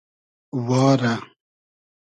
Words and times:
وا 0.67 0.85
رۂ 1.01 1.13